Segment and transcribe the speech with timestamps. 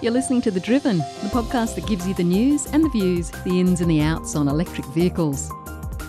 [0.00, 3.32] You're listening to The Driven, the podcast that gives you the news and the views,
[3.44, 5.48] the ins and the outs on electric vehicles.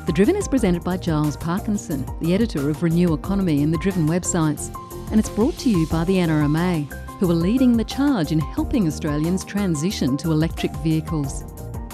[0.06, 4.08] The Driven is presented by Giles Parkinson, the editor of Renew Economy and the Driven
[4.08, 4.72] websites,
[5.10, 6.86] and it's brought to you by the NRMA,
[7.18, 11.44] who are leading the charge in helping Australians transition to electric vehicles.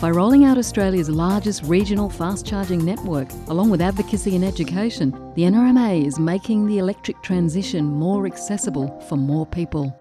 [0.02, 5.43] By rolling out Australia's largest regional fast charging network, along with advocacy and education, the
[5.43, 9.98] NRMA is making the electric transition more accessible for more people.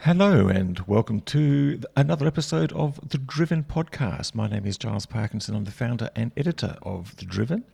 [0.00, 4.34] Hello, and welcome to another episode of the Driven podcast.
[4.34, 5.56] My name is Giles Parkinson.
[5.56, 7.64] I'm the founder and editor of The Driven.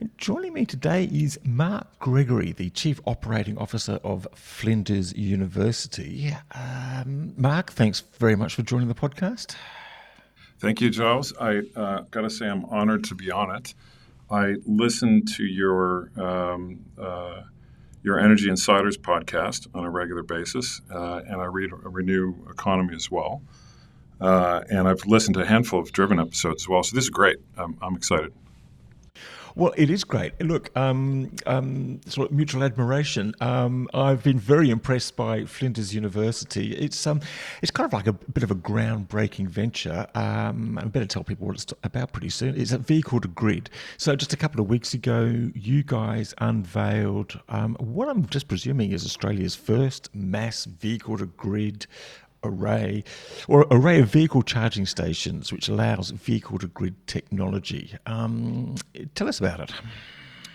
[0.00, 6.34] And joining me today is Mark Gregory, the Chief Operating Officer of Flinders University.
[6.52, 9.54] Um, Mark, thanks very much for joining the podcast.
[10.58, 11.32] Thank you, Giles.
[11.40, 13.74] I uh, got to say, I'm honored to be on it.
[14.30, 17.42] I listened to your um, uh,
[18.04, 23.10] your Energy Insiders podcast on a regular basis, uh, and I read Renew Economy as
[23.10, 23.42] well.
[24.20, 26.82] Uh, and I've listened to a handful of Driven episodes as well.
[26.82, 27.38] So this is great.
[27.56, 28.32] I'm, I'm excited.
[29.56, 30.40] Well, it is great.
[30.40, 33.36] Look, um, um, sort of mutual admiration.
[33.40, 36.74] Um, I've been very impressed by Flinders University.
[36.74, 37.20] It's um,
[37.62, 40.08] it's kind of like a bit of a groundbreaking venture.
[40.16, 42.60] Um, I better tell people what it's about pretty soon.
[42.60, 43.70] It's a vehicle to grid.
[43.96, 48.90] So just a couple of weeks ago, you guys unveiled um, what I'm just presuming
[48.90, 51.86] is Australia's first mass vehicle to grid
[52.44, 53.04] array
[53.48, 57.96] or array of vehicle charging stations which allows vehicle to grid technology.
[58.06, 58.76] Um,
[59.14, 59.72] tell us about it.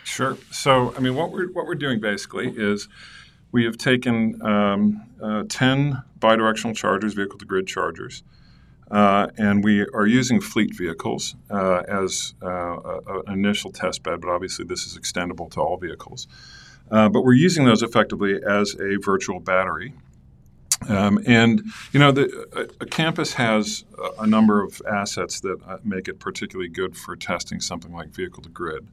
[0.04, 0.38] Sure.
[0.52, 2.88] So, I mean, what we're what we're doing basically is
[3.52, 8.24] we have taken um, uh, ten bidirectional chargers, vehicle to grid chargers.
[8.92, 14.30] Uh, and we are using fleet vehicles uh, as uh, an initial test bed, but
[14.30, 16.28] obviously this is extendable to all vehicles.
[16.90, 19.94] Uh, but we're using those effectively as a virtual battery
[20.88, 25.58] um, and you know, the, a, a, campus has a, a, number of assets that
[25.68, 28.88] uh, make it particularly good for testing something like vehicle to grid.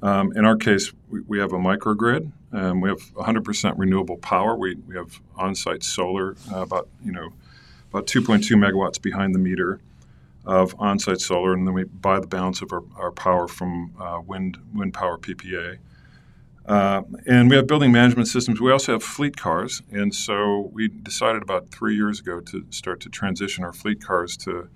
[0.00, 2.30] Um, in our case, we, we have a microgrid.
[2.52, 4.54] Um, we have 100% renewable power.
[4.54, 7.30] We, we have on-site solar, uh, about you know,
[7.90, 9.80] about 2.2 megawatts behind the meter
[10.44, 14.20] of on-site solar, and then we buy the balance of our, our power from uh,
[14.24, 15.78] wind wind power PPA.
[16.68, 18.60] Uh, and we have building management systems.
[18.60, 19.80] We also have fleet cars.
[19.90, 24.36] And so we decided about three years ago to start to transition our fleet cars
[24.38, 24.68] to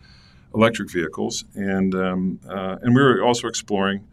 [0.55, 1.45] electric vehicles.
[1.55, 4.09] And, um, uh, and we were also exploring,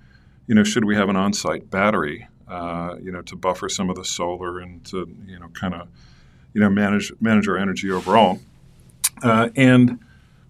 [0.45, 3.89] you know, should we have an on site battery, uh, you know, to buffer some
[3.89, 5.87] of the solar and to, you know, kind of,
[6.53, 8.39] you know, manage, manage our energy overall.
[9.23, 9.99] Uh, and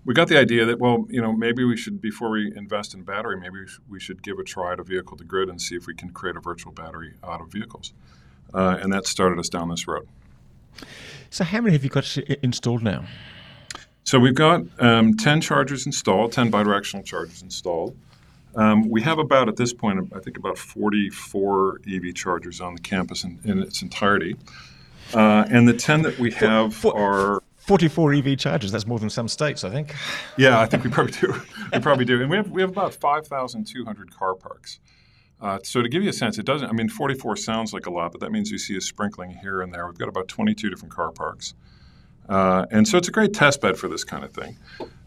[0.05, 3.03] we got the idea that well, you know, maybe we should before we invest in
[3.03, 5.93] battery, maybe we should give a try to vehicle to grid and see if we
[5.93, 7.93] can create a virtual battery out of vehicles,
[8.53, 10.07] uh, and that started us down this road.
[11.29, 13.05] So, how many have you got installed now?
[14.03, 17.95] So we've got um, ten chargers installed, ten bidirectional chargers installed.
[18.55, 22.81] Um, we have about at this point, I think about 44 EV chargers on the
[22.81, 24.35] campus in, in its entirety.
[25.13, 27.38] Uh, and the 10 that we have for, for, are
[27.69, 28.71] 44 EV chargers.
[28.71, 29.93] That's more than some states, I think.
[30.37, 31.39] Yeah, I think we probably do.
[31.73, 32.19] we probably do.
[32.19, 34.79] And we have, we have about 5,200 car parks.
[35.39, 37.91] Uh, so to give you a sense, it doesn't, I mean, 44 sounds like a
[37.91, 39.85] lot, but that means you see a sprinkling here and there.
[39.85, 41.53] We've got about 22 different car parks.
[42.27, 44.57] Uh, and so it's a great test bed for this kind of thing.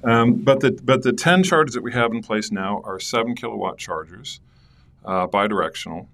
[0.04, 3.34] Um, but, the, but the 10 chargers that we have in place now are 7
[3.34, 4.40] kilowatt chargers,
[5.04, 6.06] uh, bidirectional.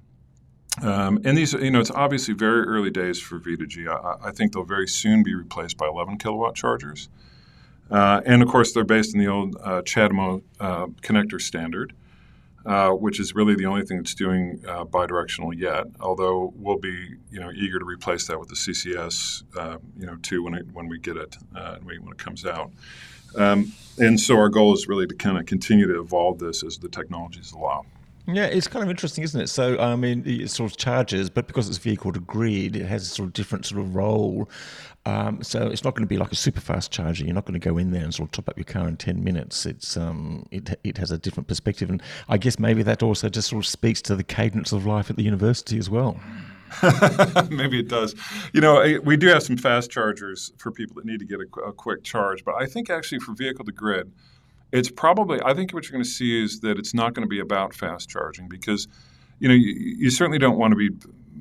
[0.83, 3.89] Um, and these, you know, it's obviously very early days for V2G.
[3.89, 7.09] I, I think they'll very soon be replaced by 11 kilowatt chargers.
[7.91, 11.95] Uh, and of course, they're based in the old uh, CHAdeMO uh, connector standard,
[12.67, 15.87] uh, which is really the only thing that's doing uh, bidirectional yet.
[16.01, 20.17] Although we'll be, you know, eager to replace that with the CCS, uh, you know,
[20.17, 21.37] too when it, when we get it
[21.83, 22.71] when it comes out.
[23.37, 26.79] Um, and so our goal is really to kind of continue to evolve this as
[26.79, 27.85] the technologies allow.
[28.31, 29.47] Yeah, it's kind of interesting, isn't it?
[29.47, 33.03] So, I mean, it sort of charges, but because it's vehicle to grid, it has
[33.03, 34.51] a sort of different sort of role.
[35.07, 37.25] Um, so it's not going to be like a super fast charger.
[37.25, 38.99] You're not going to go in there and sort of top up your car in
[38.99, 39.65] ten minutes.
[39.65, 43.49] It's um, it it has a different perspective, and I guess maybe that also just
[43.49, 46.21] sort of speaks to the cadence of life at the university as well.
[47.49, 48.15] Maybe it does.
[48.53, 51.61] You know, we do have some fast chargers for people that need to get a,
[51.61, 54.13] a quick charge, but I think actually for vehicle to grid
[54.73, 57.29] it's probably I think what you're going to see is that it's not going to
[57.29, 58.89] be about fast charging because
[59.39, 60.91] you know you, you certainly don't want to be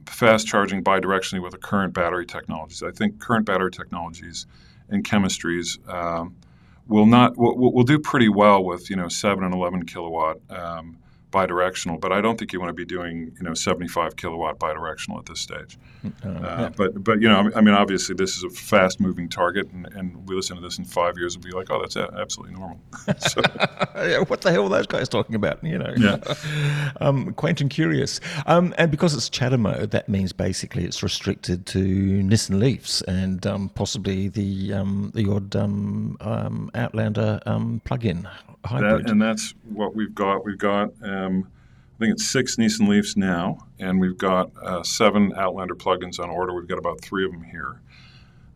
[0.05, 2.83] fast charging bidirectionally with the current battery technologies.
[2.83, 4.45] I think current battery technologies
[4.89, 6.35] and chemistries um,
[6.87, 10.97] will not will, will do pretty well with you know seven and eleven kilowatt um,
[11.37, 15.19] bidirectional, but I don't think you want to be doing you know 75 kilowatt bidirectional
[15.19, 15.77] at this stage.
[16.25, 16.69] Uh, yeah.
[16.75, 20.27] But but you know I mean obviously this is a fast moving target, and, and
[20.27, 22.79] we listen to this in five years and be like, oh that's absolutely normal.
[23.19, 23.41] so,
[23.95, 25.63] yeah, what the hell are those guys talking about?
[25.63, 26.91] You know, yeah.
[27.01, 28.19] um, quaint and curious.
[28.45, 33.69] Um, and because it's CHAdeMO, that means basically it's restricted to Nissan Leafs and um,
[33.69, 37.39] possibly the um, the odd um, um, Outlander
[37.83, 38.27] plug-in
[38.67, 39.05] hybrid.
[39.05, 40.45] That, and that's what we've got.
[40.45, 40.91] We've got,
[41.27, 41.51] um,
[41.95, 46.29] I think it's six Nissan Leafs now, and we've got uh, seven Outlander plugins on
[46.29, 46.53] order.
[46.53, 47.81] We've got about three of them here.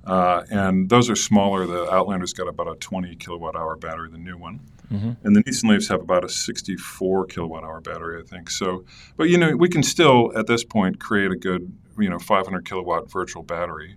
[0.05, 1.65] Uh, and those are smaller.
[1.65, 4.59] The Outlander's got about a 20 kilowatt hour battery, the new one.
[4.91, 5.11] Mm-hmm.
[5.23, 8.49] And the Nissan Leafs have about a 64 kilowatt hour battery, I think.
[8.49, 8.83] So,
[9.15, 12.65] but you know, we can still at this point create a good, you know, 500
[12.65, 13.95] kilowatt virtual battery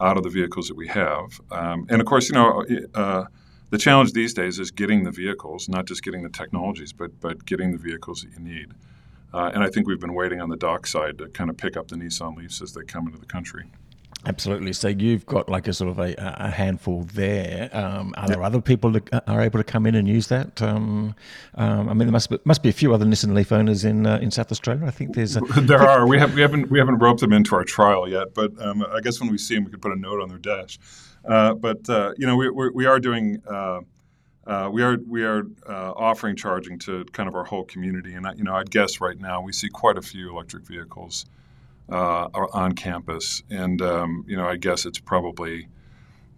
[0.00, 1.40] out of the vehicles that we have.
[1.50, 3.24] Um, and of course, you know, uh,
[3.72, 7.44] the challenge these days is getting the vehicles, not just getting the technologies, but but
[7.46, 8.74] getting the vehicles that you need.
[9.32, 11.78] Uh, and I think we've been waiting on the dock side to kind of pick
[11.78, 13.64] up the Nissan Leafs as they come into the country.
[14.26, 14.74] Absolutely.
[14.74, 17.70] So you've got like a sort of a, a handful there.
[17.72, 20.60] Um, are there other people that are able to come in and use that?
[20.60, 21.16] Um,
[21.54, 24.06] um, I mean, there must be, must be a few other Nissan Leaf owners in
[24.06, 24.84] uh, in South Australia.
[24.86, 25.36] I think there's.
[25.36, 26.06] A, there are.
[26.06, 29.00] We have we haven't we haven't roped them into our trial yet, but um, I
[29.00, 30.78] guess when we see them, we could put a note on their dash.
[31.24, 33.42] Uh, but uh, you know, we, we're, we are doing.
[33.48, 33.80] Uh,
[34.44, 38.42] uh, we are we are offering charging to kind of our whole community, and you
[38.42, 41.26] know I'd guess right now we see quite a few electric vehicles
[41.88, 45.68] on campus, and um, you know I guess it's probably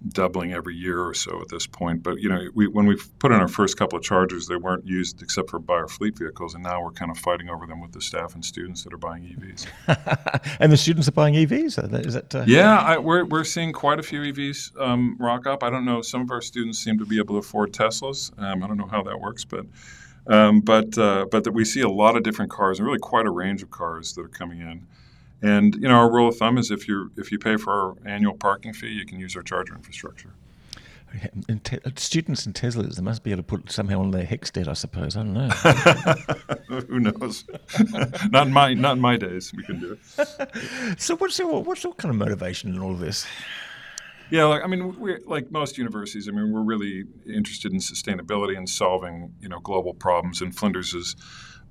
[0.09, 2.03] doubling every year or so at this point.
[2.03, 4.87] But you know, we, when we put in our first couple of chargers, they weren't
[4.87, 7.81] used except for by our fleet vehicles, and now we're kind of fighting over them
[7.81, 9.67] with the staff and students that are buying EVs.
[10.61, 12.07] and the students are buying EVs.
[12.07, 12.35] Is that?
[12.35, 15.63] Uh, yeah, I, we're we're seeing quite a few EVs um, rock up.
[15.63, 16.03] I don't know.
[16.03, 18.37] Some of our students seem to be able to afford Teslas.
[18.39, 19.67] Um, I don't know how that works, but.
[20.27, 23.27] Um, but uh, but that we see a lot of different cars and really quite
[23.27, 24.87] a range of cars that are coming in.
[25.45, 27.95] And you know, our rule of thumb is if you if you pay for our
[28.07, 30.33] annual parking fee, you can use our charger infrastructure.
[31.49, 34.51] And te- students and Teslas, they must be able to put somehow on their HECS
[34.51, 35.17] debt, I suppose.
[35.17, 35.49] I don't know.
[36.89, 37.45] Who knows?
[38.31, 39.53] not in my not in my days.
[39.55, 41.01] We can do it.
[41.01, 43.27] so, what's your, what's your kind of motivation in all of this?
[44.31, 46.27] Yeah, like, I mean, we're like most universities.
[46.27, 50.41] I mean, we're really interested in sustainability and solving you know global problems.
[50.41, 51.15] And Flinders is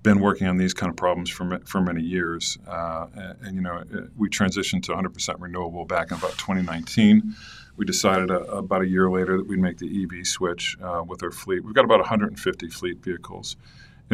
[0.03, 2.57] been working on these kind of problems for, for many years.
[2.67, 7.33] Uh, and, and, you know, uh, we transitioned to 100% renewable back in about 2019.
[7.77, 11.23] We decided a, about a year later that we'd make the EV switch uh, with
[11.23, 11.63] our fleet.
[11.63, 13.55] We've got about 150 fleet vehicles.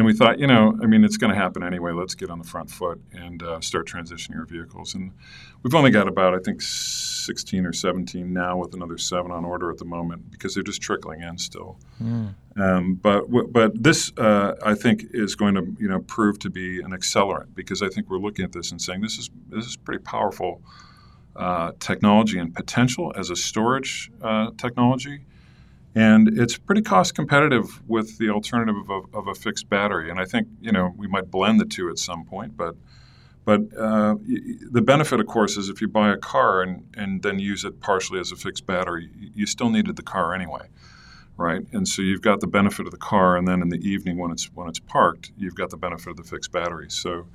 [0.00, 1.92] And we thought, you know, I mean, it's going to happen anyway.
[1.92, 4.94] Let's get on the front foot and uh, start transitioning our vehicles.
[4.94, 5.12] And
[5.62, 9.70] we've only got about, I think, 16 or 17 now, with another seven on order
[9.70, 11.76] at the moment because they're just trickling in still.
[12.02, 12.34] Mm.
[12.56, 16.80] Um, but but this, uh, I think, is going to you know prove to be
[16.80, 19.76] an accelerant because I think we're looking at this and saying this is this is
[19.76, 20.62] pretty powerful
[21.36, 25.26] uh, technology and potential as a storage uh, technology
[25.94, 30.10] and it's pretty cost competitive with the alternative of, of, a fixed battery.
[30.10, 32.76] And I think you know we might blend the two at some point, but
[33.44, 34.16] but uh,
[34.70, 37.80] the benefit, of course, is if you buy a car and, and then use it
[37.80, 40.68] partially as a fixed battery, you still needed the car anyway,
[41.36, 41.62] right?
[41.72, 44.30] And so you've got the benefit of the car, and then in the evening when
[44.30, 46.90] it's when it's parked, you've got the benefit of the fixed battery.
[46.90, 47.26] So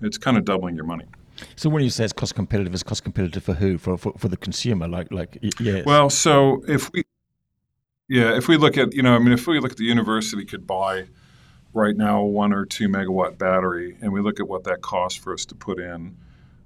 [0.00, 1.06] it's kind of doubling your money.
[1.56, 3.78] So when you say it's cost competitive, it's cost competitive for who?
[3.78, 5.84] For, for, for the consumer, like like yes.
[5.84, 7.04] Well, so if we
[8.08, 10.44] yeah, if we look at, you know, I mean, if we look at the university
[10.44, 11.06] could buy
[11.72, 15.18] right now a one or two megawatt battery, and we look at what that costs
[15.18, 16.16] for us to put in,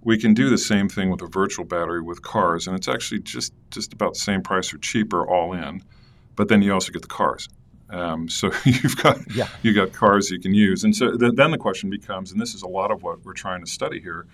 [0.03, 3.21] we can do the same thing with a virtual battery with cars, and it's actually
[3.21, 5.83] just just about the same price or cheaper all in.
[6.37, 7.49] But then you also get the cars.
[7.91, 9.49] Um, so you've got yeah.
[9.63, 12.55] you got cars you can use, and so th- then the question becomes, and this
[12.55, 14.27] is a lot of what we're trying to study here,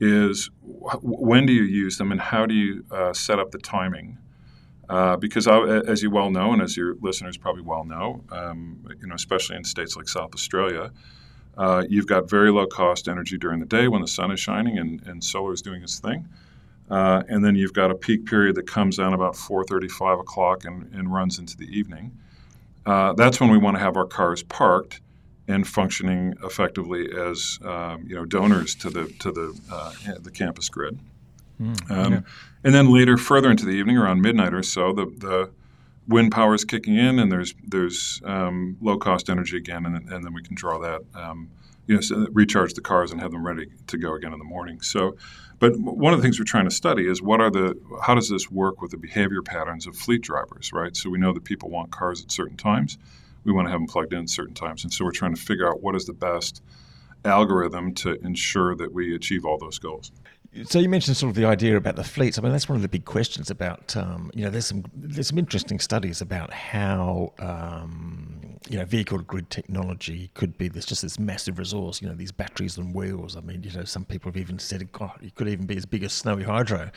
[0.00, 3.58] is wh- when do you use them, and how do you uh, set up the
[3.58, 4.18] timing
[4.88, 8.84] uh, because I, as you well know, and as your listeners probably well know, um,
[9.00, 10.92] you know, especially in states like South Australia,
[11.56, 14.78] uh, you've got very low cost energy during the day when the sun is shining
[14.78, 16.28] and, and solar is doing its thing.
[16.90, 20.64] Uh, and then you've got a peak period that comes down about 4.30, 5 o'clock
[20.64, 22.18] and, and runs into the evening.
[22.84, 25.00] Uh, that's when we want to have our cars parked
[25.48, 30.68] and functioning effectively as um, you know donors to the to the uh, the campus
[30.68, 30.98] grid.
[31.60, 32.20] Mm, um, yeah.
[32.64, 35.50] And then later, further into the evening, around midnight or so, the, the
[36.08, 40.24] wind power is kicking in, and there's there's um, low cost energy again, and, and,
[40.24, 41.50] then we can draw that, um,
[41.86, 44.44] you know, so recharge the cars and have them ready to go again in the
[44.44, 44.80] morning.
[44.80, 45.16] So,
[45.58, 48.28] but one of the things we're trying to study is what are the how does
[48.28, 50.96] this work with the behavior patterns of fleet drivers, right?
[50.96, 52.98] So we know that people want cars at certain times.
[53.44, 54.84] we want to have them plugged in at certain times.
[54.84, 56.62] And so we're trying to figure out what is the best
[57.24, 60.12] algorithm to ensure that we achieve all those goals.
[60.62, 62.38] So you mentioned sort of the idea about the fleets.
[62.38, 63.96] I mean, that's one of the big questions about.
[63.96, 69.18] Um, you know, there's some there's some interesting studies about how um, you know vehicle
[69.18, 72.00] grid technology could be this just this massive resource.
[72.00, 73.36] You know, these batteries and wheels.
[73.36, 75.86] I mean, you know, some people have even said, God, it could even be as
[75.86, 76.90] big as Snowy Hydro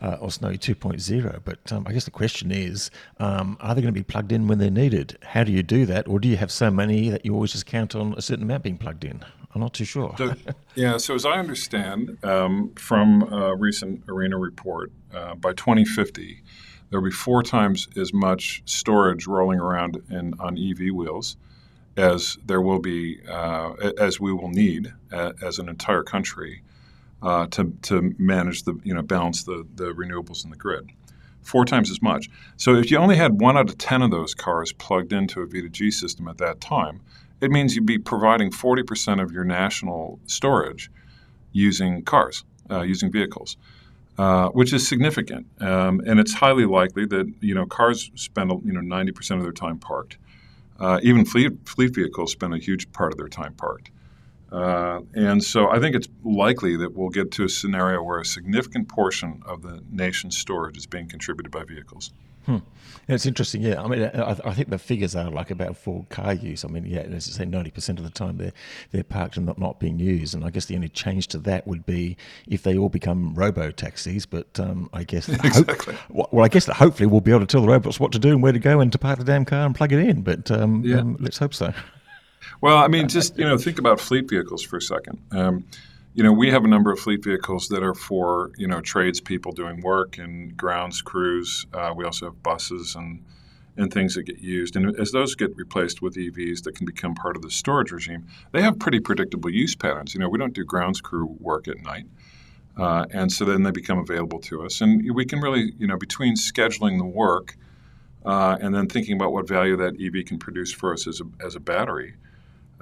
[0.00, 1.40] uh, or Snowy 2.0.
[1.44, 4.48] But um, I guess the question is, um, are they going to be plugged in
[4.48, 5.18] when they're needed?
[5.22, 7.66] How do you do that, or do you have so many that you always just
[7.66, 9.22] count on a certain amount being plugged in?
[9.54, 10.14] I'm not too sure.
[10.16, 10.34] So,
[10.74, 16.42] yeah, so as I understand um, from a recent ARENA report, uh, by 2050,
[16.90, 21.36] there will be four times as much storage rolling around in, on EV wheels
[21.96, 26.62] as there will be, uh, as we will need uh, as an entire country
[27.22, 30.90] uh, to, to manage the, you know, balance the, the renewables in the grid.
[31.42, 32.30] Four times as much.
[32.56, 35.46] So if you only had one out of 10 of those cars plugged into a
[35.46, 37.00] V2G system at that time,
[37.42, 40.90] it means you'd be providing 40% of your national storage
[41.52, 43.56] using cars, uh, using vehicles,
[44.16, 45.46] uh, which is significant.
[45.60, 49.52] Um, and it's highly likely that you know cars spend you know 90% of their
[49.52, 50.18] time parked.
[50.78, 53.90] Uh, even fleet fleet vehicles spend a huge part of their time parked.
[54.52, 58.24] Uh, and so I think it's likely that we'll get to a scenario where a
[58.24, 62.12] significant portion of the nation's storage is being contributed by vehicles.
[62.46, 62.58] Hmm.
[63.08, 63.62] It's interesting.
[63.62, 66.64] Yeah, I mean, I, I, think the figures are like about for car use.
[66.64, 68.52] I mean, yeah, as I say, ninety percent of the time they're
[68.90, 70.34] they're parked and not, not being used.
[70.34, 73.70] And I guess the only change to that would be if they all become robo
[73.70, 74.24] taxis.
[74.24, 75.94] But um, I guess exactly.
[75.94, 78.18] Hope, well, I guess that hopefully we'll be able to tell the robots what to
[78.18, 80.22] do and where to go and to park the damn car and plug it in.
[80.22, 80.98] But um, yeah.
[80.98, 81.72] Um, let's hope so.
[82.60, 85.18] Well, I mean, just you know, think about fleet vehicles for a second.
[86.14, 89.52] You know, we have a number of fleet vehicles that are for you know tradespeople
[89.52, 91.66] doing work and grounds crews.
[91.72, 93.24] Uh, we also have buses and
[93.76, 94.76] and things that get used.
[94.76, 98.26] And as those get replaced with EVs that can become part of the storage regime,
[98.52, 100.14] they have pretty predictable use patterns.
[100.14, 102.06] You know, we don't do grounds crew work at night.
[102.76, 104.80] Uh, and so then they become available to us.
[104.80, 107.56] And we can really, you know, between scheduling the work
[108.24, 111.44] uh, and then thinking about what value that EV can produce for us as a,
[111.44, 112.14] as a battery,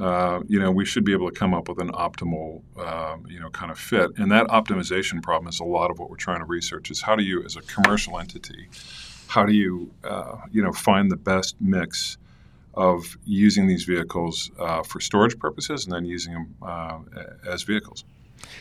[0.00, 3.38] uh, you know, we should be able to come up with an optimal, uh, you
[3.38, 4.10] know, kind of fit.
[4.16, 7.16] And that optimization problem is a lot of what we're trying to research is how
[7.16, 8.68] do you, as a commercial entity,
[9.26, 12.16] how do you, uh, you know, find the best mix
[12.74, 16.98] of using these vehicles uh, for storage purposes and then using them uh,
[17.46, 18.04] as vehicles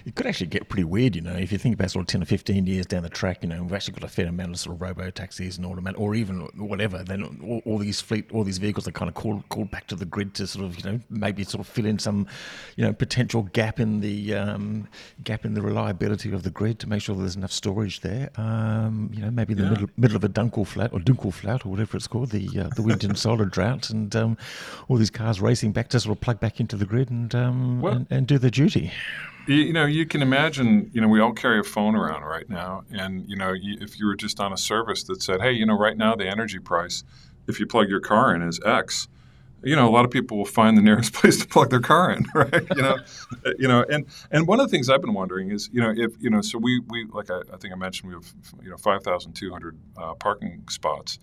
[0.05, 2.21] it could actually get pretty weird, you know, if you think about sort of 10
[2.21, 4.59] or 15 years down the track, you know, we've actually got a fair amount of
[4.59, 8.43] sort of robo taxis and automatic, or even whatever, then all, all, these fleet, all
[8.43, 10.91] these vehicles are kind of called, called back to the grid to sort of, you
[10.91, 12.27] know, maybe sort of fill in some,
[12.75, 14.88] you know, potential gap in the, um,
[15.24, 18.29] gap in the reliability of the grid to make sure there's enough storage there.
[18.36, 19.69] Um, you know, maybe in the yeah.
[19.71, 23.03] middle, middle of a Dunkelflaut or Dunkelflaut or whatever it's called, the, uh, the wind
[23.03, 24.38] and solar drought and um,
[24.88, 27.81] all these cars racing back to sort of plug back into the grid and, um,
[27.81, 28.91] well, and, and do their duty.
[29.48, 30.91] You know, you can imagine.
[30.93, 34.05] You know, we all carry a phone around right now, and you know, if you
[34.05, 37.03] were just on a service that said, "Hey, you know, right now the energy price,
[37.48, 39.08] if you plug your car in, is X,"
[39.63, 42.12] you know, a lot of people will find the nearest place to plug their car
[42.12, 42.67] in, right?
[42.75, 42.98] You know,
[43.58, 46.13] you know, and and one of the things I've been wondering is, you know, if
[46.19, 48.77] you know, so we we like I, I think I mentioned we have you know
[48.77, 51.19] five thousand two hundred uh, parking spots.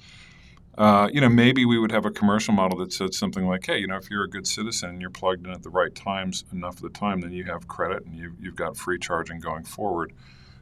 [0.79, 3.79] Uh, you know, maybe we would have a commercial model that said something like, "Hey,
[3.79, 6.45] you know, if you're a good citizen and you're plugged in at the right times
[6.53, 9.65] enough of the time, then you have credit and you, you've got free charging going
[9.65, 10.13] forward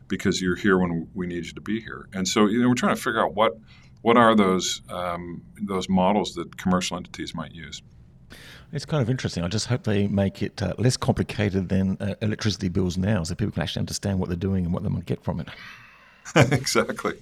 [0.06, 2.74] because you're here when we need you to be here." And so, you know, we're
[2.74, 3.58] trying to figure out what
[4.02, 7.82] what are those um, those models that commercial entities might use.
[8.72, 9.44] It's kind of interesting.
[9.44, 13.34] I just hope they make it uh, less complicated than uh, electricity bills now, so
[13.34, 15.48] people can actually understand what they're doing and what they might get from it.
[16.36, 17.14] exactly,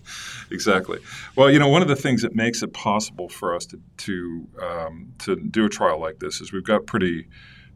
[0.50, 0.98] exactly.
[1.36, 4.48] Well, you know, one of the things that makes it possible for us to to
[4.62, 7.26] um, to do a trial like this is we've got pretty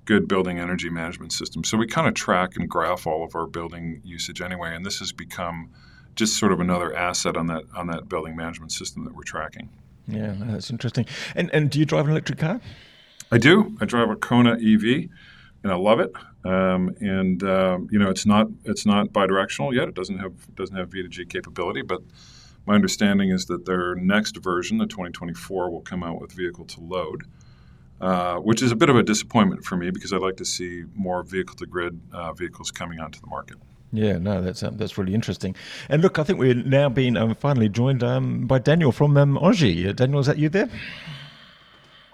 [0.04, 1.68] good building energy management systems.
[1.68, 5.00] So we kind of track and graph all of our building usage anyway, and this
[5.00, 5.71] has become
[6.14, 9.68] just sort of another asset on that on that building management system that we're tracking.
[10.09, 11.06] Yeah, that's interesting.
[11.35, 12.61] And and do you drive an electric car?
[13.30, 13.76] I do.
[13.80, 15.09] I drive a Kona EV,
[15.62, 16.12] and I love it.
[16.46, 19.88] Um, and um, you know, it's not it's not bidirectional yet.
[19.88, 22.02] It doesn't have doesn't have V2G capability, but
[22.66, 26.80] my understanding is that their next version, the 2024, will come out with vehicle to
[26.80, 27.24] load,
[28.00, 30.84] uh, which is a bit of a disappointment for me because I'd like to see
[30.94, 33.56] more vehicle to grid uh, vehicles coming onto the market.
[33.92, 35.54] Yeah, no, that's um, that's really interesting.
[35.88, 39.38] And look, I think we're now being um, finally joined um, by Daniel from um,
[39.38, 39.88] Engie.
[39.88, 40.68] Uh, Daniel, is that you there?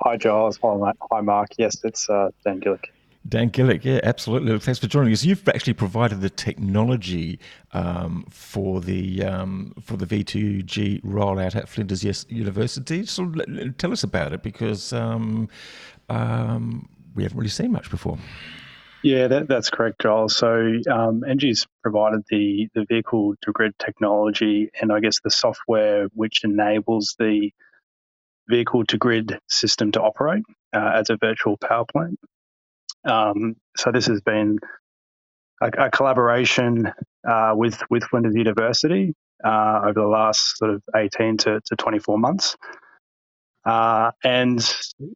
[0.02, 0.58] Hi, Giles.
[0.62, 1.50] Hi, Mark.
[1.58, 2.86] Yes, it's uh, Dan Gillick.
[3.28, 4.58] Dan Gillick, yeah, absolutely.
[4.58, 5.24] Thanks for joining us.
[5.24, 7.38] You've actually provided the technology
[7.72, 13.06] um, for the um, for the V2G rollout at Flinders University.
[13.06, 13.32] So
[13.78, 15.48] tell us about it because um,
[16.08, 18.18] um, we haven't really seen much before.
[19.02, 20.36] Yeah, that, that's correct, Giles.
[20.36, 26.06] So um, Engie's provided the, the vehicle to grid technology and I guess the software
[26.14, 27.50] which enables the
[28.48, 32.18] vehicle to grid system to operate uh, as a virtual power plant.
[33.04, 34.58] Um, so this has been
[35.60, 36.92] a, a collaboration
[37.28, 42.18] uh, with with Flinders University uh, over the last sort of 18 to, to 24
[42.18, 42.56] months.
[43.64, 44.64] Uh, and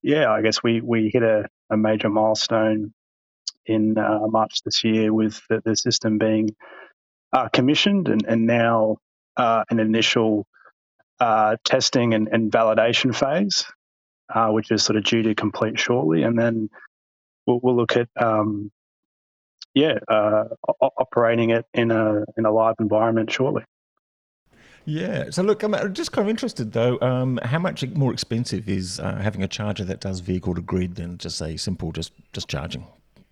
[0.02, 2.92] yeah, I guess we, we hit a, a major milestone
[3.66, 6.54] in uh, March this year with the, the system being
[7.32, 8.98] uh, commissioned and, and now
[9.36, 10.46] uh, an initial
[11.18, 13.64] uh, testing and, and, validation phase,
[14.32, 16.22] uh, which is sort of due to complete shortly.
[16.22, 16.68] And then
[17.46, 18.70] we'll, we'll look at, um,
[19.74, 20.44] yeah, uh,
[20.80, 23.62] operating it in a, in a live environment shortly.
[24.86, 25.30] Yeah.
[25.30, 26.98] So look, I'm just kind of interested though.
[27.00, 30.94] Um, how much more expensive is uh, having a charger that does vehicle to grid
[30.94, 32.86] than just say simple just just charging?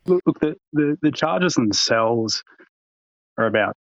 [0.07, 2.43] Look, look the, the, the chargers themselves
[3.39, 3.77] are about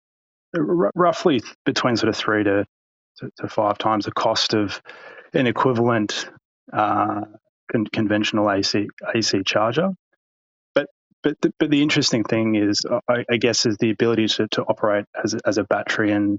[0.57, 2.65] r- roughly between sort of three to,
[3.19, 4.81] to, to, five times the cost of
[5.35, 6.31] an equivalent
[6.73, 7.21] uh,
[7.71, 9.91] con- conventional AC AC charger.
[11.23, 14.49] But but the, but the interesting thing is, I, I, guess, is the ability to,
[14.49, 16.39] to operate as a, as a battery and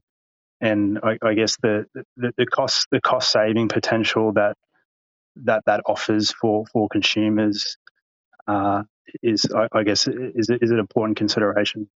[0.62, 1.86] and I, I guess the,
[2.18, 4.58] the, the cost the cost saving potential that
[5.44, 7.78] that that offers for for consumers
[8.48, 8.84] uh,
[9.24, 11.88] is, I, I, guess, is, is an important consideration.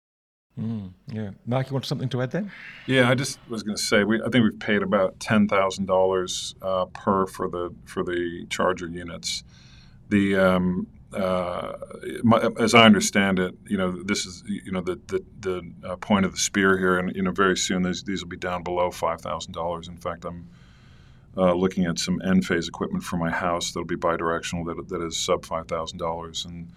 [0.58, 2.50] Mm, yeah, Mark, you want something to add there?
[2.86, 5.90] Yeah, I just was going to say we I think we've paid about ten thousand
[5.90, 6.54] uh, dollars
[6.92, 9.42] per for the for the charger units.
[10.10, 11.78] The um, uh,
[12.58, 16.26] as I understand it, you know, this is you know the the, the uh, point
[16.26, 18.90] of the spear here, and you know, very soon these these will be down below
[18.90, 19.88] five thousand dollars.
[19.88, 20.48] In fact, I'm
[21.36, 25.16] uh, looking at some Enphase equipment for my house that'll be bidirectional that, that is
[25.16, 26.44] sub $5,000.
[26.44, 26.72] And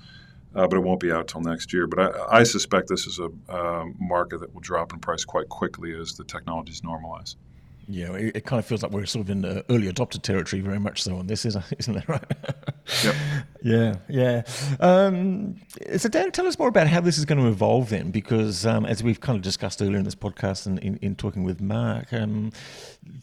[0.55, 1.85] uh, but it won't be out till next year.
[1.85, 5.49] But I, I suspect this is a uh, market that will drop in price quite
[5.49, 7.35] quickly as the technologies normalize.
[7.89, 10.61] Yeah, it, it, kind of feels like we're sort of in the early adopter territory,
[10.61, 12.23] very much so on this, isn't that right?
[13.03, 13.15] yep.
[13.63, 14.41] Yeah, yeah.
[14.81, 15.55] Um,
[15.95, 18.85] so, Dan, tell us more about how this is going to evolve then, because um,
[18.85, 22.11] as we've kind of discussed earlier in this podcast and in, in talking with Mark,
[22.11, 22.51] um,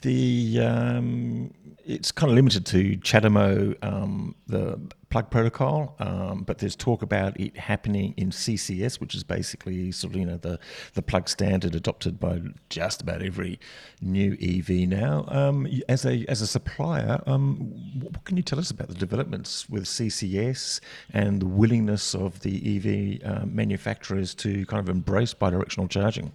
[0.01, 1.53] the um,
[1.85, 4.81] it's kind of limited to CHAdeMO, um, the
[5.15, 10.13] plug protocol, um, but there's talk about it happening in CCS, which is basically sort
[10.13, 10.59] of you know the
[10.95, 13.61] the plug standard adopted by just about every
[14.01, 15.25] new EV now.
[15.29, 17.59] Um, as a as a supplier, um,
[18.01, 20.81] what can you tell us about the developments with CCS
[21.13, 26.33] and the willingness of the EV uh, manufacturers to kind of embrace bidirectional charging?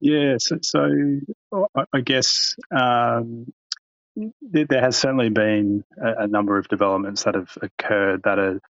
[0.00, 0.86] Yeah, so, so
[1.92, 3.52] I guess um,
[4.42, 8.60] there has certainly been a, a, number of developments that have occurred that are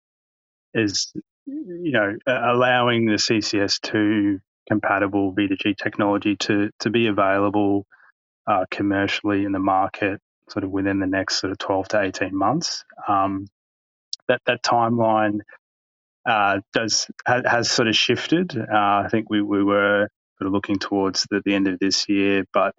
[0.74, 1.12] is
[1.46, 7.87] you know allowing the CCS2 compatible V2G technology to to be available
[8.46, 12.37] uh, commercially in the market sort of within the next sort of 12 to 18
[12.37, 12.84] months.
[13.06, 13.46] Um,
[14.28, 15.40] that that timeline
[16.26, 18.56] uh, does has, has, sort of shifted.
[18.56, 20.08] Uh, I think we, we were
[20.38, 22.74] sort of looking towards the, the end of this year, but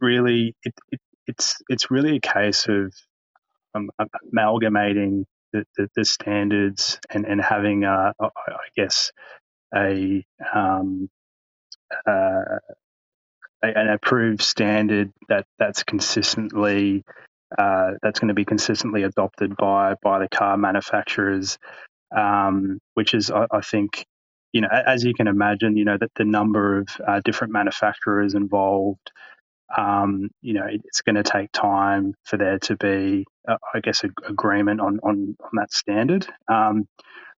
[0.00, 2.94] really it, it it's it's really a case of
[3.74, 3.90] um,
[4.32, 9.12] amalgamating the, the, the, standards and and having a, I guess
[9.74, 11.08] a um,
[12.06, 12.58] uh,
[13.62, 17.04] an approved standard that that's consistently
[17.56, 21.58] uh, that's going to be consistently adopted by by the car manufacturers,
[22.16, 24.04] um, which is I, I, think
[24.52, 28.34] you know as you can imagine you know that the number of uh, different manufacturers
[28.34, 29.10] involved
[29.76, 34.04] um, you know, it's going to take time for there to be, uh, I guess,
[34.04, 36.26] a, agreement on, on, on that standard.
[36.48, 36.88] Um,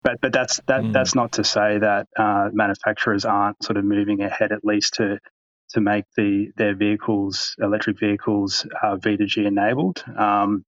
[0.02, 0.92] but but that's that mm.
[0.92, 5.18] that's not to say that uh, manufacturers aren't sort of moving ahead at least to
[5.70, 10.04] to make the their vehicles, electric vehicles, uh, V2G enabled.
[10.16, 10.64] Um,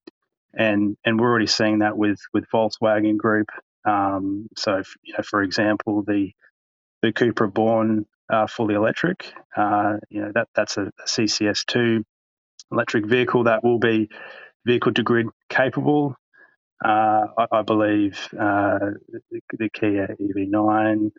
[0.54, 3.48] and and we're already seeing that with with Volkswagen Group.
[3.84, 6.32] Um, so, if, you know, for example, the
[7.02, 9.32] the Cupra Born uh, fully electric.
[9.56, 12.02] Uh, you know that that's a, a CCS2
[12.70, 14.08] electric vehicle that will be
[14.64, 16.14] vehicle to grid capable.
[16.84, 18.78] Uh, I, I, believe uh,
[19.30, 21.10] the, the, Kia EV9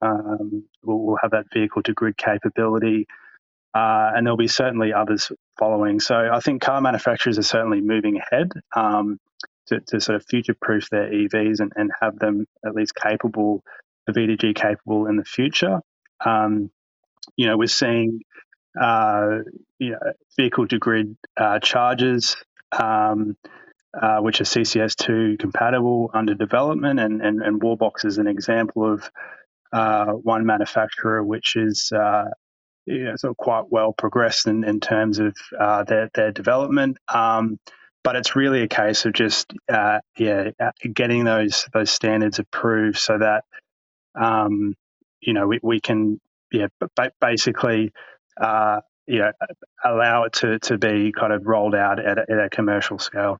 [0.00, 3.08] um, will, will, have that vehicle to grid capability,
[3.74, 5.98] uh, and there'll be certainly others following.
[5.98, 8.52] So I think car manufacturers are certainly moving ahead.
[8.76, 9.18] Um,
[9.68, 13.62] to, to sort of future proof their EVs and, and have them at least capable,
[14.08, 15.80] V2G capable in the future.
[16.24, 16.70] Um,
[17.36, 18.20] you know, we're seeing
[18.80, 19.38] uh,
[19.78, 19.98] you know,
[20.36, 22.36] vehicle to grid uh, chargers,
[22.72, 23.36] um,
[24.00, 29.10] uh, which are CCS2 compatible under development, and, and, and Wallbox is an example of
[29.72, 32.26] uh, one manufacturer which is uh,
[32.86, 36.98] you know, sort of quite well progressed in, in terms of uh, their, their development.
[37.12, 37.58] Um,
[38.04, 39.52] but it's really a case of just
[40.18, 40.50] yeah
[40.92, 43.44] getting those those standards approved so that
[44.20, 44.74] um,
[45.22, 46.20] you know we, we can
[46.52, 46.66] yeah
[47.20, 47.92] basically
[48.40, 49.32] uh, you know,
[49.84, 53.38] allow it to, to be kind of rolled out at a, at a commercial scale.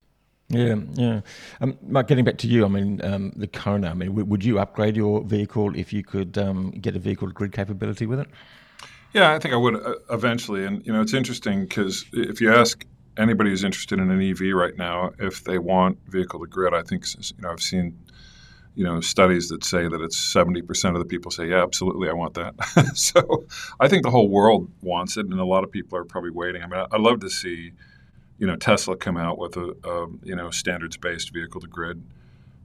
[0.48, 1.20] Yeah, yeah.
[1.60, 4.44] Um, Mark, getting back to you, I mean, um, the Kona, I mean, w- would
[4.44, 8.28] you upgrade your vehicle if you could um, get a vehicle grid capability with it?
[9.14, 10.66] Yeah, I think I would uh, eventually.
[10.66, 12.84] And, you know, it's interesting because if you ask
[13.16, 16.82] anybody who's interested in an EV right now, if they want vehicle to grid, I
[16.82, 17.98] think, you know, I've seen
[18.74, 22.12] you know studies that say that it's 70% of the people say yeah absolutely i
[22.12, 22.54] want that.
[22.94, 23.44] So
[23.80, 26.62] i think the whole world wants it and a lot of people are probably waiting.
[26.62, 27.72] I mean i'd love to see
[28.38, 32.02] you know tesla come out with a, a you know standards based vehicle to grid.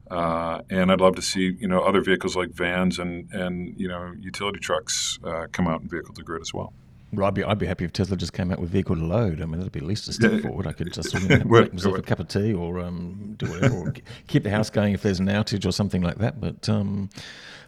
[0.10, 3.90] Uh, and I'd love to see you know other vehicles like vans and and you
[3.90, 6.72] know utility trucks uh, come out in vehicle to grid as well.
[7.14, 9.42] Well, I'd be, I'd be happy if Tesla just came out with vehicle to load.
[9.42, 10.68] I mean, that'd be at least a step yeah, forward.
[10.68, 13.76] I could just you know, make myself a cup of tea or um, do whatever,
[13.76, 13.94] or
[14.28, 16.42] keep the house going if there's an outage or something like that.
[16.42, 17.10] But um,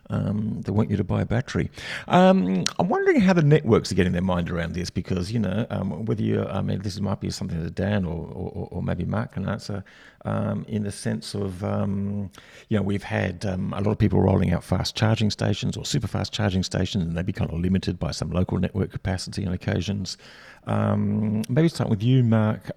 [0.10, 1.69] um, they want you to buy a battery.
[2.08, 5.67] Um, I'm wondering how the networks are getting their mind around this because, you know,
[5.69, 9.06] um, whether you, I mean, this might be something that Dan or, or, or maybe
[9.06, 9.84] Mark can answer
[10.26, 12.32] um, in the sense of, um,
[12.69, 15.86] you know, we've had um, a lot of people rolling out fast charging stations or
[15.86, 19.45] super fast charging stations and they be kind of limited by some local network capacity
[19.45, 20.17] on occasions.
[20.67, 22.72] maybe start with you, Mark.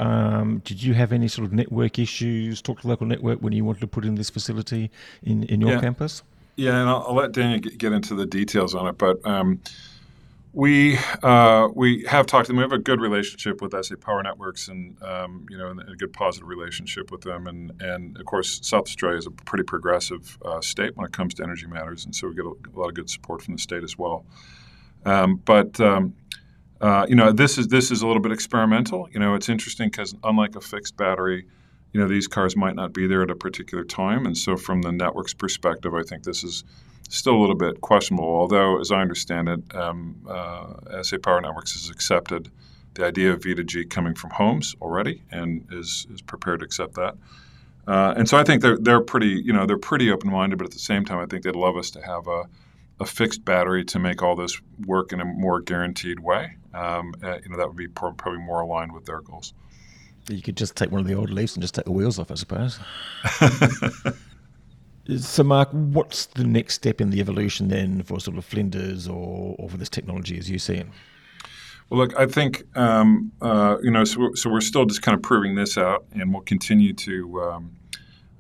[0.65, 2.61] did you have any sort of network issues?
[2.61, 4.91] Talk to local network when you wanted to put in this facility
[5.23, 5.81] in, in your yeah.
[5.81, 6.23] campus?
[6.57, 9.61] Yeah, and I'll, I'll let Daniel get into the details on it, but um,
[10.53, 12.59] we uh, we have talked to them.
[12.59, 16.13] We have a good relationship with SA Power Networks, and um, you know, a good
[16.13, 17.47] positive relationship with them.
[17.47, 21.35] And and of course, South Australia is a pretty progressive uh, state when it comes
[21.35, 23.61] to energy matters, and so we get a, a lot of good support from the
[23.61, 24.27] state as well.
[25.07, 26.15] Um, but um,
[26.83, 29.09] uh, you know, this is this is a little bit experimental.
[29.11, 31.47] You know, it's interesting because unlike a fixed battery
[31.93, 34.83] you know these cars might not be there at a particular time, and so from
[34.83, 36.65] the network's perspective, I think this is
[37.09, 38.25] still a little bit questionable.
[38.25, 42.51] Although, as I understand it, um, uh, SA Power Networks has accepted
[42.95, 47.17] the idea of V2G coming from homes already, and is is prepared to accept that.
[47.87, 50.67] Uh, and so I think they're they're pretty you know they're pretty open minded, but
[50.67, 52.45] at the same time, I think they'd love us to have a
[53.01, 56.57] a fixed battery to make all this work in a more guaranteed way.
[56.73, 59.53] Um, uh, you know that would be probably more aligned with their goals.
[60.29, 62.31] You could just take one of the old Leafs and just take the wheels off,
[62.31, 62.79] I suppose.
[65.19, 69.57] so, Mark, what's the next step in the evolution then for sort of Flinders or,
[69.59, 70.87] or for this technology as you see it?
[71.91, 75.15] Well, look, I think um, uh, you know, so we're, so we're, still just kind
[75.15, 77.77] of proving this out, and we'll continue to um,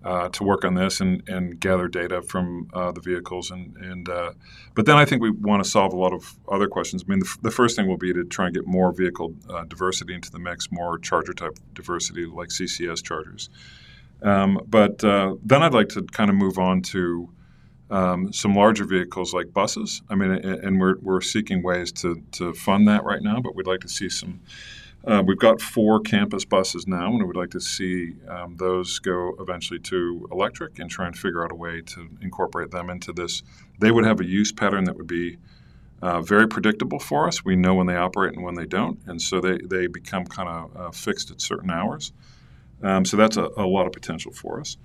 [0.05, 3.51] uh, to work on this and, and gather data from uh, the vehicles.
[3.51, 4.33] And, and uh,
[4.75, 7.05] but then I think we want to solve a lot of other questions.
[7.07, 9.35] I mean, the, f- the first thing will be to try and get more vehicle
[9.49, 13.49] uh, diversity into the mix, more charger type diversity like CCS chargers.
[14.23, 17.29] Um, but uh, then I'd like to kind of move on to
[17.91, 20.03] um, some larger vehicles like buses.
[20.09, 23.67] I mean, and we're, we're seeking ways to, to fund that right now, but we'd
[23.67, 24.41] like to see some
[25.05, 28.99] uh, we've got four campus buses now, and we would like to see um, those
[29.01, 33.13] go eventually to electric and try and figure out a way to incorporate them into
[33.13, 33.43] this.
[33.81, 35.39] They would have a use pattern that would be
[36.03, 37.45] uh, very predictable for us.
[37.45, 40.49] We know when they operate and when they don't, and so they, they become kind
[40.49, 42.13] of uh, fixed at certain hours.
[42.83, 44.77] Um, so that's a, a, lot of potential for us.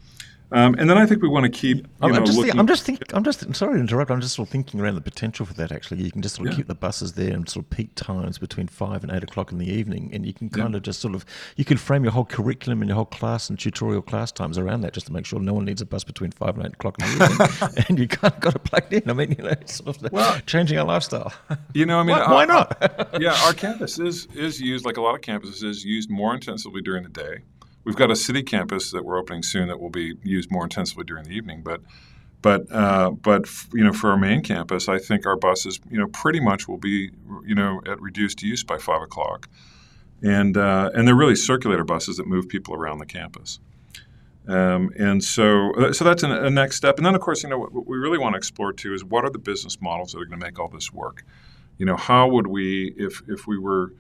[0.52, 1.86] Um, and then I think we want to keep.
[2.02, 3.06] I'm, know, just think, I'm just thinking.
[3.14, 4.10] I'm just sorry to interrupt.
[4.12, 5.74] I'm just sort of thinking around the potential for that.
[5.74, 6.58] Actually, you can just sort of yeah.
[6.58, 9.58] keep the buses there and sort of peak times between five and eight o'clock in
[9.58, 10.78] the evening, and you can kind yeah.
[10.78, 11.26] of just sort of
[11.58, 14.82] you can frame your whole curriculum and your whole class and tutorial class times around
[14.82, 16.96] that, just to make sure no one needs a bus between five and eight o'clock
[17.00, 19.10] in the evening, and you kind of got it plugged in.
[19.10, 21.34] I mean, you know, it's sort of well, changing our lifestyle.
[21.74, 23.20] You know, I mean, why, why not?
[23.20, 26.82] yeah, our campus is is used like a lot of campuses is used more intensively
[26.82, 27.44] during the day.
[27.88, 31.06] We've got a city campus that we're opening soon that will be used more intensively
[31.06, 31.63] during the evening.
[31.63, 31.80] But
[32.41, 36.08] but uh, but you know, for our main campus, I think our buses, you know,
[36.08, 37.12] pretty much will be
[37.45, 39.47] you know at reduced use by five o'clock,
[40.21, 43.62] and uh, and they're really circulator buses that move people around the campus.
[44.50, 46.97] Um, and so, uh, so that's a, a, next step.
[46.97, 49.04] And then, of course, you know, what, what we really want to explore too is
[49.04, 51.26] what are the business models that are going to make all this work?
[51.78, 53.93] You know, how would we, if if we were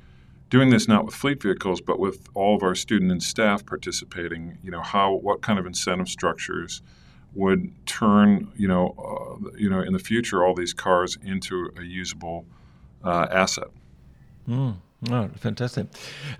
[0.49, 4.57] doing this not with fleet vehicles, but with all of our student and staff participating.
[4.63, 6.81] You know, how what kind of incentive structures
[7.33, 11.83] would turn you know uh, you know in the future all these cars into a
[11.83, 12.45] usable
[13.03, 13.67] uh, asset.
[14.47, 14.77] Mm.
[15.11, 15.87] Oh, fantastic.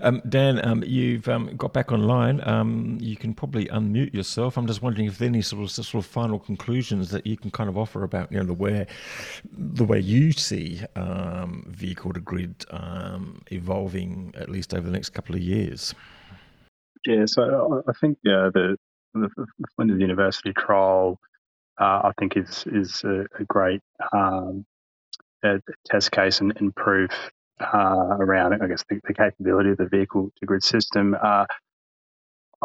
[0.02, 2.42] Um, Dan, um, you've um, got back online.
[2.48, 4.58] Um, you can probably unmute yourself.
[4.58, 7.38] I'm just wondering if there are any sort of, sort of final conclusions that you
[7.38, 8.88] can kind of offer about you know the way
[9.52, 15.10] the way you see um, vehicle to grid um, evolving at least over the next
[15.10, 15.94] couple of years.
[17.06, 18.76] Yeah, so I think yeah, the
[19.14, 21.20] the, the Flinders University trial,
[21.80, 23.82] uh, I think is is a, a great
[25.44, 27.12] a test case and, and proof
[27.60, 31.16] uh, around, I guess, the, the, capability of the vehicle to grid system.
[31.16, 31.46] Uh,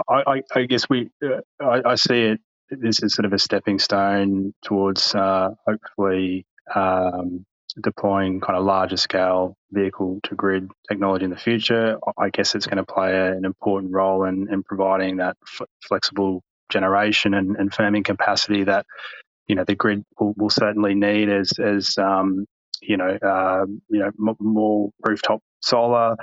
[0.09, 2.41] I, I, I, guess we, uh, I, I, see it.
[2.71, 7.45] This is sort of a stepping stone towards uh, hopefully um,
[7.81, 11.99] deploying kind of larger scale vehicle to grid technology in the future.
[12.19, 16.43] I guess it's going to play an important role in, in providing that f- flexible
[16.71, 18.87] generation and, and, firming capacity that
[19.47, 22.47] you know the grid will, will certainly need as as um,
[22.83, 26.17] you know, uh, you know, m- more rooftop solar,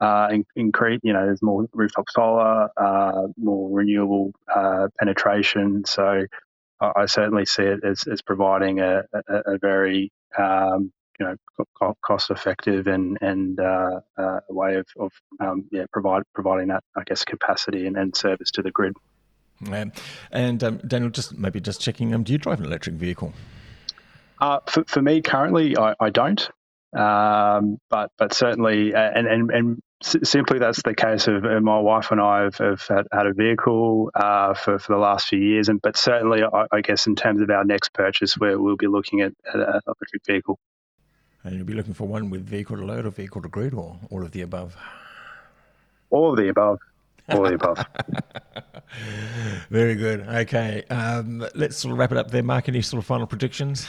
[0.00, 5.84] uh, increase, you know, there's more rooftop solar, uh, more renewable uh, penetration.
[5.86, 6.26] So
[6.80, 11.94] I, I, certainly see it as, as providing a, a, a very, um, you know,
[12.04, 17.02] cost effective and and uh, uh, way of, of um, yeah provide providing that I
[17.04, 18.94] guess capacity and, and service to the grid.
[19.70, 19.92] Um,
[20.32, 23.32] and um, Daniel, just maybe just checking, um, do you drive an electric vehicle?
[24.42, 26.50] Uh, for, for me currently, I, I don't.
[26.92, 32.20] Um, but but certainly, and and, and simply that's the case of my wife and
[32.20, 35.80] I have, have had, had, a vehicle uh, for, for the last few years, and
[35.80, 39.20] but certainly, I, I, guess in terms of our next purchase, where we'll be looking
[39.20, 40.58] at, at an electric vehicle.
[41.44, 43.96] And you'll be looking for one with vehicle to load or vehicle to grid, or
[44.10, 44.76] all of the above.
[46.10, 46.80] All of the above.
[47.28, 47.78] All of the above.
[49.70, 50.20] Very good.
[50.20, 52.42] Okay, um, let's sort of wrap it up there.
[52.42, 53.86] Mark, any sort of final predictions?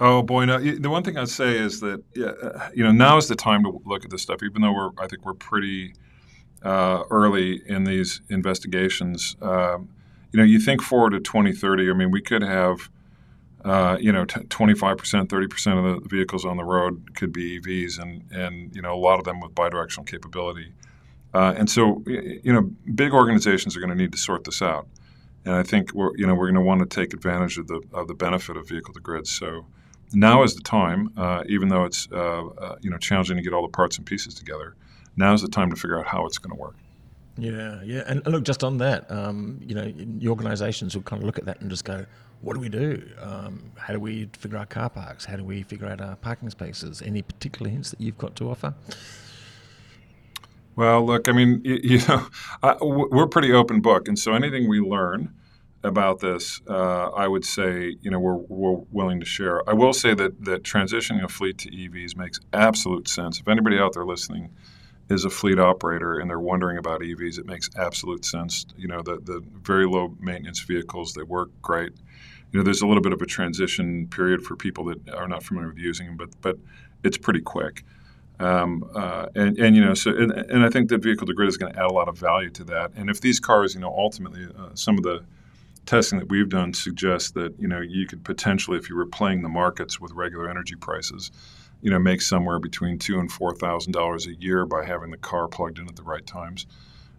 [0.00, 0.58] Oh boy, no.
[0.58, 3.62] The one thing I'd say is that yeah, uh, you know now is the time
[3.64, 4.42] to look at this stuff.
[4.42, 5.92] Even though we're, I think we're pretty
[6.62, 9.36] uh, early in these investigations.
[9.42, 9.90] Um,
[10.32, 11.90] you know, you think forward to 2030.
[11.90, 12.88] I mean, we could have,
[13.64, 17.60] uh, you know, 25 percent, 30 percent of the vehicles on the road could be
[17.60, 20.72] EVs, and and you know, a lot of them with bidirectional capability.
[21.34, 22.62] Uh, and so, you know,
[22.94, 24.88] big organizations are going to need to sort this out.
[25.44, 27.82] And I think we're, you know, we're going to want to take advantage of the
[27.92, 29.26] of the benefit of vehicle to grid.
[29.26, 29.66] So
[30.12, 33.52] now is the time, uh, even though it's uh, uh, you know challenging to get
[33.52, 34.74] all the parts and pieces together.
[35.16, 36.76] Now is the time to figure out how it's going to work.
[37.36, 41.38] Yeah, yeah, and look, just on that, um, you know, organisations will kind of look
[41.38, 42.04] at that and just go,
[42.42, 43.02] "What do we do?
[43.20, 45.24] Um, how do we figure out car parks?
[45.24, 47.02] How do we figure out our parking spaces?
[47.02, 48.74] Any particular hints that you've got to offer?"
[50.76, 52.26] Well, look, I mean, you, you know,
[52.62, 55.34] I, we're pretty open book, and so anything we learn
[55.82, 59.68] about this, uh, I would say, you know, we're, we're willing to share.
[59.68, 63.40] I will say that that transitioning a fleet to EVs makes absolute sense.
[63.40, 64.50] If anybody out there listening
[65.08, 68.66] is a fleet operator and they're wondering about EVs, it makes absolute sense.
[68.76, 71.92] You know, the the very low maintenance vehicles they work great.
[72.52, 75.42] You know, there's a little bit of a transition period for people that are not
[75.42, 76.56] familiar with using them, but but
[77.02, 77.84] it's pretty quick.
[78.38, 81.50] Um, uh, and, and, you know, so and, and, I think that vehicle to grid
[81.50, 82.90] is going to add a lot of value to that.
[82.96, 85.22] And if these cars, you know, ultimately, uh, some of the
[85.90, 89.42] testing that we've done suggests that you know you could potentially, if you were playing
[89.42, 91.32] the markets with regular energy prices,
[91.82, 95.16] you know, make somewhere between two and four thousand dollars a year by having the
[95.16, 96.66] car plugged in at the right times.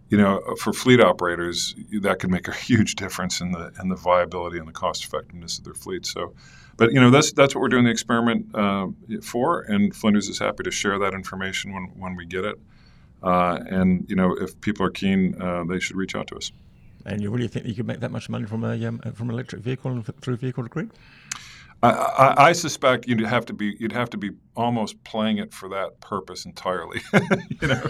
[0.07, 3.95] You know, for fleet operators, that could make a huge difference in the in the
[3.97, 6.05] viability and the cost effectiveness of their fleet.
[6.05, 6.33] So,
[6.77, 8.87] but you know, that's that's what we're doing the experiment uh,
[9.21, 12.55] for, and Flinders is happy to share that information when when we get it.
[13.21, 16.53] Uh, and you know, if people are keen, uh, they should reach out to us.
[17.05, 19.35] And you really think you could make that much money from a um, from an
[19.35, 20.91] electric vehicle and through vehicle to grid?
[21.83, 25.51] I, I, I, suspect you'd have to be you'd have to be almost playing it
[25.51, 27.01] for that purpose entirely.
[27.61, 27.83] you know,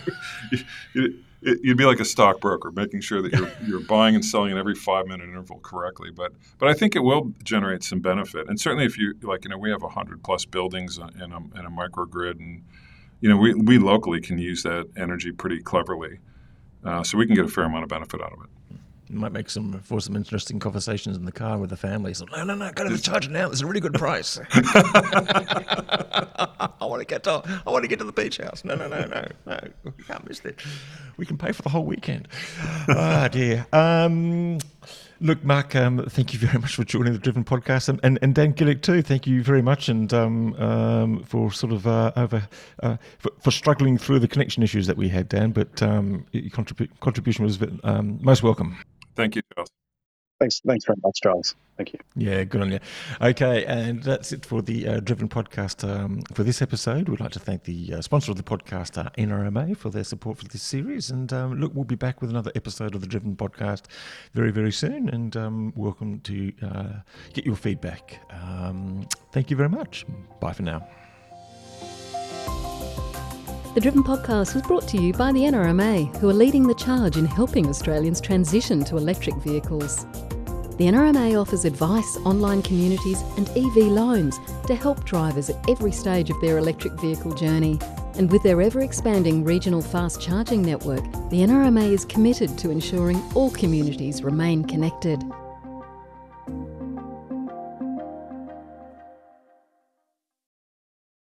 [0.93, 4.58] you, would be like a stockbroker, making sure that you're you're buying and selling at
[4.58, 6.10] every five minute interval correctly.
[6.10, 9.50] But but I think it will generate some benefit, and certainly if you like, you
[9.50, 12.63] know, we have hundred plus buildings in a, in a microgrid, and
[13.19, 16.19] you know, we we locally can use that energy pretty cleverly,
[16.86, 18.50] uh, so we can get a fair amount of benefit out of it.
[19.13, 22.13] Might make some for some interesting conversations in the car with the family.
[22.13, 23.47] So no, no, no, go to the charger now.
[23.47, 24.39] There's a really good price.
[26.71, 28.63] I want to get to I want to get to the beach house.
[28.63, 29.60] No, no, no, no, no.
[29.84, 30.62] We can't miss that.
[31.17, 32.28] We can pay for the whole weekend.
[32.89, 33.67] Ah, dear.
[33.74, 34.58] Um,
[35.24, 38.34] Look, Mark, um, thank you very much for joining the Driven podcast, and, and, and
[38.34, 39.04] Dan Gillick too.
[39.04, 42.47] Thank you very much, and um, um, for sort of uh, over
[42.82, 45.52] uh, for, for, struggling through the connection issues that we had, Dan.
[45.52, 48.76] But um, your contribu- contribution was um, most welcome.
[49.15, 49.69] Thank you, Giles.
[50.39, 51.56] Thanks, thanks very much, Giles.
[51.78, 52.00] Thank you.
[52.15, 52.80] Yeah, good on you.
[53.21, 57.10] Okay, and that's it for the uh, Driven podcast um, for this episode.
[57.10, 60.39] We'd like to thank the uh, sponsor of the podcast, uh, NRMA, for their support
[60.39, 61.12] for this series.
[61.12, 63.84] And um, look, we'll be back with another episode of the Driven podcast
[64.34, 65.10] very, very soon.
[65.10, 66.93] And um, welcome to uh,
[67.34, 68.19] get your feedback.
[68.32, 70.08] Um, thank you very much.
[70.39, 70.88] Bye for now.
[73.74, 77.16] The Driven podcast was brought to you by the NRMA, who are leading the charge
[77.16, 80.06] in helping Australians transition to electric vehicles.
[80.76, 86.30] The NRMA offers advice, online communities, and EV loans to help drivers at every stage
[86.30, 87.80] of their electric vehicle journey.
[88.16, 93.24] And with their ever expanding regional fast charging network, the NRMA is committed to ensuring
[93.36, 95.24] all communities remain connected.